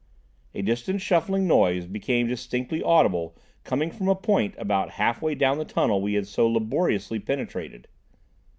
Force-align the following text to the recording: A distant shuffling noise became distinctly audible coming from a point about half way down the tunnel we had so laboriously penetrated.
A 0.55 0.63
distant 0.63 0.99
shuffling 0.99 1.45
noise 1.45 1.85
became 1.85 2.25
distinctly 2.27 2.81
audible 2.81 3.37
coming 3.63 3.91
from 3.91 4.07
a 4.07 4.15
point 4.15 4.55
about 4.57 4.89
half 4.93 5.21
way 5.21 5.35
down 5.35 5.59
the 5.59 5.63
tunnel 5.63 6.01
we 6.01 6.15
had 6.15 6.25
so 6.25 6.47
laboriously 6.47 7.19
penetrated. 7.19 7.87